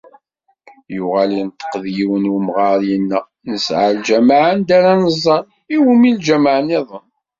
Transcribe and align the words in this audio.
Yuɣal 0.95 1.31
inṭeq-d 1.41 1.85
yiwen 1.95 2.23
n 2.29 2.31
umɣar 2.37 2.79
yenna: 2.89 3.19
“Nesɛa 3.51 3.89
lǧameɛ 3.97 4.39
anda 4.51 4.73
ara 4.77 4.91
neẓẓal, 5.01 5.43
i 5.75 5.77
wumi 5.83 6.09
lǧamaɛ-nniḍen?" 6.17 7.05